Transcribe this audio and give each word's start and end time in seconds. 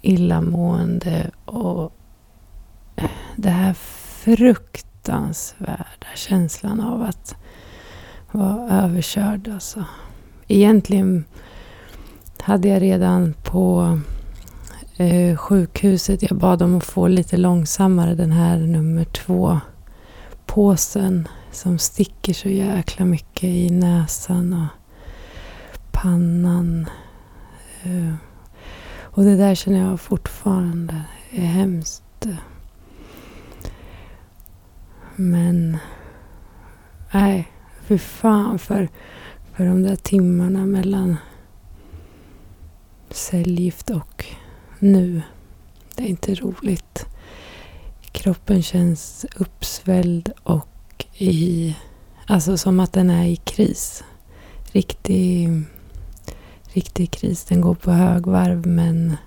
illamående 0.02 1.32
och 1.46 1.94
eh, 2.96 3.10
det 3.36 3.50
här 3.50 3.74
fruktansvärda 4.24 6.08
känslan 6.16 6.82
av 6.82 7.02
att 7.02 7.36
vara 8.32 8.70
överkörd. 8.70 9.48
Alltså. 9.48 9.86
Egentligen 10.48 11.26
hade 12.40 12.68
jag 12.68 12.82
redan 12.82 13.34
på 13.44 14.00
eh, 14.98 15.38
sjukhuset, 15.38 16.24
jag 16.24 16.38
bad 16.38 16.62
om 16.62 16.78
att 16.78 16.84
få 16.84 17.08
lite 17.08 17.38
långsammare 17.38 18.16
den 18.16 18.32
här 18.32 18.58
nummer 18.58 19.06
två 19.06 19.60
påsen 20.46 21.28
som 21.52 21.78
sticker 21.78 22.34
så 22.34 22.50
jäkla 22.50 23.06
mycket 23.06 23.44
i 23.44 23.70
näsan 23.70 24.54
och 24.54 24.81
pannan. 26.02 26.90
Eh, 27.84 28.14
och 29.00 29.24
det 29.24 29.36
där 29.36 29.56
känner 29.56 29.80
jag 29.80 30.02
fortfarande 30.02 31.04
är 31.32 31.46
hemskt. 31.46 32.28
Men 35.16 35.78
nej, 37.14 37.52
fy 37.82 37.98
fan 37.98 38.60
för, 38.60 38.90
för 39.54 39.66
de 39.66 39.84
där 39.84 39.96
timmarna 39.96 40.66
mellan 40.66 41.18
cellgift 43.10 43.90
och 43.90 44.26
nu. 44.80 45.22
Det 45.96 46.04
är 46.04 46.08
inte 46.08 46.36
roligt. 46.36 47.06
Kroppen 48.12 48.64
känns 48.64 49.26
uppsvälld 49.36 50.32
och 50.44 51.06
i... 51.14 51.76
Alltså 52.26 52.58
som 52.58 52.80
att 52.80 52.94
den 52.94 53.10
är 53.10 53.26
i 53.26 53.36
kris. 53.36 54.04
Riktig, 54.72 55.50
riktig 56.74 57.12
kris. 57.12 57.46
Den 57.46 57.62
går 57.62 57.76
på 57.76 57.92
högvarv 57.92 58.68
men... 58.68 59.18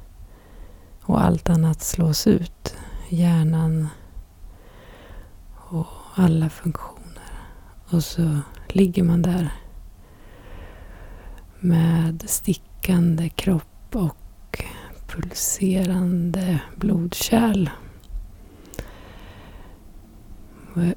Och 1.06 1.24
allt 1.24 1.50
annat 1.50 1.82
slås 1.82 2.26
ut. 2.26 2.76
Hjärnan 3.08 3.88
och 5.54 5.86
alla 6.14 6.50
funktioner. 6.50 7.30
Och 7.90 8.04
så 8.04 8.38
ligger 8.68 9.02
man 9.02 9.22
där 9.22 9.52
med 11.60 12.24
stickande 12.26 13.28
kropp 13.28 13.94
och 13.96 14.64
pulserande 15.06 16.60
blodkärl. 16.76 17.70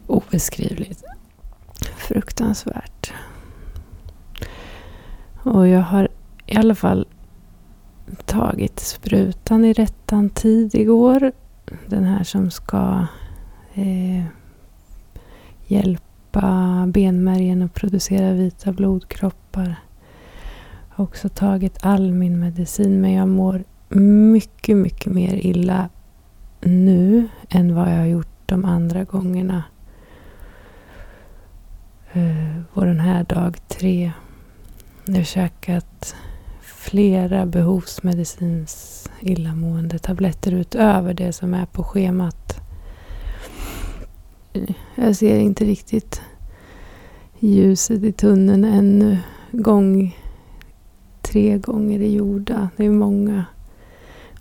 Obeskrivligt. 0.08 1.04
Fruktansvärt. 1.98 3.14
Och 5.44 5.68
jag 5.68 5.82
har 5.82 6.08
i 6.48 6.58
alla 6.58 6.76
fall 6.76 7.08
tagit 8.26 8.80
sprutan 8.80 9.66
i 9.66 9.74
rättan 9.74 10.30
tid 10.30 10.76
igår. 10.76 11.32
Den 11.88 12.04
här 12.04 12.24
som 12.24 12.52
ska 12.52 13.06
eh, 13.74 14.26
hjälpa 15.66 16.84
benmärgen 16.88 17.62
att 17.62 17.74
producera 17.74 18.34
vita 18.34 18.72
blodkroppar. 18.72 19.76
Har 20.90 21.04
också 21.04 21.30
tagit 21.30 21.78
all 21.82 22.12
min 22.12 22.40
medicin 22.40 23.02
men 23.02 23.12
jag 23.12 23.28
mår 23.28 23.64
mycket, 23.90 24.78
mycket 24.78 25.14
mer 25.14 25.46
illa 25.46 25.90
nu 26.62 27.28
än 27.50 27.76
vad 27.76 27.92
jag 27.92 27.98
har 27.98 28.06
gjort 28.06 28.38
de 28.46 28.66
andra 28.66 29.04
gångerna. 29.04 29.64
Eh, 32.14 32.62
på 32.74 32.86
den 32.86 33.00
här 33.00 33.24
dag 33.24 33.68
tre. 33.68 34.12
Jag 35.06 35.16
har 35.16 35.24
käkat 35.24 36.16
flera 36.88 37.46
behovsmedicins 37.46 39.10
illamående 39.20 40.00
tabletter 40.00 40.52
utöver 40.52 41.14
det 41.14 41.34
som 41.34 41.54
är 41.54 41.66
på 41.66 41.84
schemat. 41.84 42.60
Jag 44.96 45.16
ser 45.16 45.40
inte 45.40 45.66
riktigt 45.66 46.22
ljuset 47.40 48.04
i 48.04 48.12
tunneln 48.12 48.66
ännu. 48.66 49.18
Gång 49.52 50.18
tre 51.22 51.58
gånger 51.58 52.00
är 52.00 52.10
gjorda. 52.10 52.70
Det 52.78 52.86
är 52.86 52.90
många, 52.90 53.46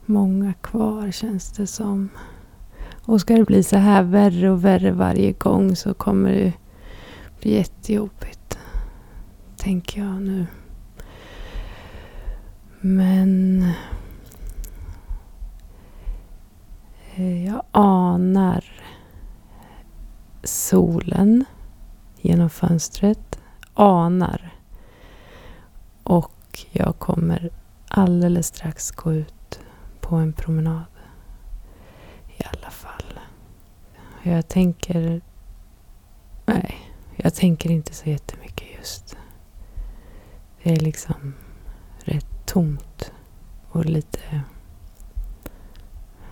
många 0.04 0.52
kvar 0.52 1.10
känns 1.10 1.52
det 1.52 1.66
som. 1.66 2.08
Och 3.02 3.20
ska 3.20 3.36
det 3.36 3.44
bli 3.44 3.62
så 3.62 3.76
här 3.76 4.02
värre 4.02 4.50
och 4.50 4.64
värre 4.64 4.92
varje 4.92 5.32
gång 5.32 5.76
så 5.76 5.94
kommer 5.94 6.32
det 6.32 6.52
bli 7.40 7.54
jättejobbigt. 7.54 8.58
Tänker 9.56 10.00
jag 10.00 10.22
nu. 10.22 10.46
Men 12.88 13.64
eh, 17.14 17.46
jag 17.46 17.62
anar 17.70 18.64
solen 20.42 21.44
genom 22.20 22.50
fönstret. 22.50 23.38
Anar. 23.74 24.54
Och 26.02 26.66
jag 26.70 26.98
kommer 26.98 27.50
alldeles 27.88 28.46
strax 28.46 28.90
gå 28.90 29.12
ut 29.12 29.60
på 30.00 30.16
en 30.16 30.32
promenad. 30.32 30.84
I 32.38 32.42
alla 32.44 32.70
fall. 32.70 33.20
Jag 34.22 34.48
tänker... 34.48 35.20
Nej, 36.46 36.76
jag 37.16 37.34
tänker 37.34 37.70
inte 37.70 37.94
så 37.94 38.08
jättemycket 38.08 38.68
just. 38.78 39.16
Det 40.62 40.72
är 40.72 40.80
liksom 40.80 41.34
tomt 42.46 43.12
och 43.68 43.84
lite... 43.84 44.20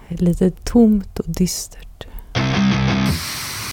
Lite 0.08 0.50
tomt 0.50 1.18
och 1.18 1.28
dystert. 1.28 2.06